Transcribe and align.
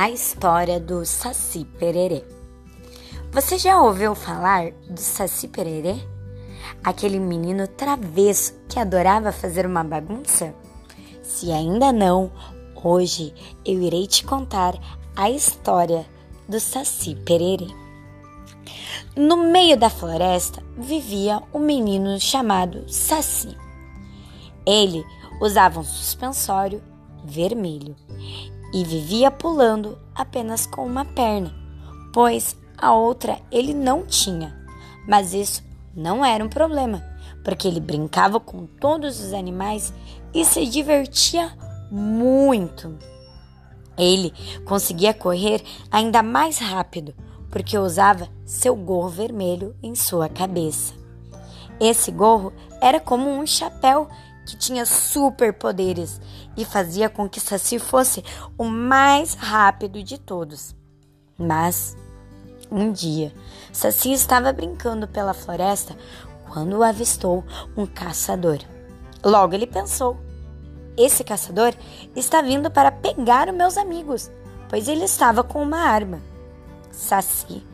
a 0.00 0.08
história 0.08 0.80
do 0.80 1.04
Saci 1.04 1.62
Pererê. 1.78 2.24
Você 3.32 3.58
já 3.58 3.82
ouviu 3.82 4.14
falar 4.14 4.70
do 4.88 4.98
Saci 4.98 5.46
Pererê? 5.46 5.94
Aquele 6.82 7.18
menino 7.18 7.68
travesso 7.68 8.54
que 8.66 8.78
adorava 8.78 9.30
fazer 9.30 9.66
uma 9.66 9.84
bagunça? 9.84 10.54
Se 11.22 11.52
ainda 11.52 11.92
não, 11.92 12.32
hoje 12.82 13.34
eu 13.62 13.82
irei 13.82 14.06
te 14.06 14.24
contar 14.24 14.72
a 15.14 15.28
história 15.28 16.06
do 16.48 16.58
Saci 16.58 17.14
Pererê. 17.14 17.68
No 19.14 19.36
meio 19.36 19.76
da 19.76 19.90
floresta 19.90 20.62
vivia 20.78 21.42
um 21.52 21.58
menino 21.58 22.18
chamado 22.18 22.90
Saci. 22.90 23.54
Ele 24.66 25.04
usava 25.42 25.78
um 25.78 25.84
suspensório 25.84 26.82
vermelho 27.22 27.94
e 28.72 28.84
vivia 28.84 29.30
pulando 29.30 29.98
apenas 30.14 30.66
com 30.66 30.86
uma 30.86 31.04
perna, 31.04 31.52
pois 32.12 32.56
a 32.76 32.92
outra 32.92 33.38
ele 33.50 33.74
não 33.74 34.06
tinha. 34.06 34.56
Mas 35.08 35.34
isso 35.34 35.62
não 35.94 36.24
era 36.24 36.44
um 36.44 36.48
problema, 36.48 37.02
porque 37.44 37.66
ele 37.66 37.80
brincava 37.80 38.38
com 38.38 38.66
todos 38.66 39.20
os 39.20 39.32
animais 39.32 39.92
e 40.32 40.44
se 40.44 40.66
divertia 40.66 41.52
muito. 41.90 42.96
Ele 43.98 44.32
conseguia 44.64 45.12
correr 45.12 45.62
ainda 45.90 46.22
mais 46.22 46.58
rápido 46.58 47.14
porque 47.50 47.76
usava 47.76 48.28
seu 48.44 48.76
gorro 48.76 49.08
vermelho 49.08 49.74
em 49.82 49.94
sua 49.94 50.28
cabeça. 50.28 50.94
Esse 51.80 52.10
gorro 52.10 52.52
era 52.80 53.00
como 53.00 53.28
um 53.28 53.46
chapéu 53.46 54.08
que 54.46 54.56
tinha 54.56 54.84
superpoderes 54.84 56.20
e 56.56 56.64
fazia 56.64 57.08
com 57.08 57.28
que 57.28 57.40
Saci 57.40 57.78
fosse 57.78 58.24
o 58.58 58.64
mais 58.64 59.34
rápido 59.34 60.02
de 60.02 60.18
todos. 60.18 60.74
Mas 61.38 61.96
um 62.70 62.92
dia, 62.92 63.32
Saci 63.72 64.12
estava 64.12 64.52
brincando 64.52 65.08
pela 65.08 65.34
floresta 65.34 65.96
quando 66.48 66.82
avistou 66.82 67.44
um 67.76 67.86
caçador. 67.86 68.58
Logo 69.24 69.54
ele 69.54 69.66
pensou: 69.66 70.16
esse 70.96 71.24
caçador 71.24 71.72
está 72.14 72.42
vindo 72.42 72.70
para 72.70 72.92
pegar 72.92 73.48
os 73.48 73.54
meus 73.54 73.76
amigos, 73.76 74.30
pois 74.68 74.88
ele 74.88 75.04
estava 75.04 75.42
com 75.42 75.62
uma 75.62 75.78
arma. 75.78 76.20
Saci, 76.90 77.66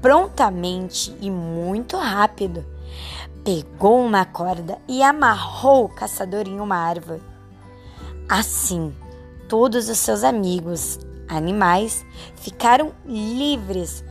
prontamente 0.00 1.16
e 1.20 1.30
muito 1.30 1.96
rápido, 1.96 2.64
pegou 3.44 4.04
uma 4.04 4.24
corda 4.24 4.78
e 4.88 5.02
amarrou 5.02 5.84
o 5.84 5.88
caçador 5.88 6.46
em 6.46 6.60
uma 6.60 6.76
árvore. 6.76 7.22
Assim, 8.28 8.94
todos 9.48 9.88
os 9.88 9.98
seus 9.98 10.24
amigos, 10.24 10.98
animais, 11.28 12.04
ficaram 12.36 12.92
livres 13.04 14.04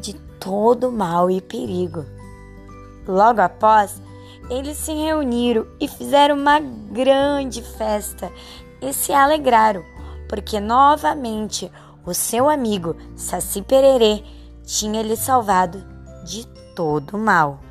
de 0.00 0.14
todo 0.38 0.92
mal 0.92 1.30
e 1.30 1.40
perigo. 1.40 2.04
Logo 3.06 3.40
após, 3.40 4.00
eles 4.50 4.76
se 4.76 4.92
reuniram 4.92 5.66
e 5.80 5.88
fizeram 5.88 6.36
uma 6.36 6.60
grande 6.60 7.62
festa 7.62 8.30
e 8.80 8.92
se 8.92 9.12
alegraram, 9.12 9.82
porque 10.28 10.60
novamente 10.60 11.70
o 12.04 12.14
seu 12.14 12.48
amigo 12.48 12.96
Saci 13.16 13.62
Pererê 13.62 14.22
tinha 14.64 15.02
lhe 15.02 15.16
salvado 15.16 15.84
de 16.24 16.46
todo 16.74 17.18
mal. 17.18 17.65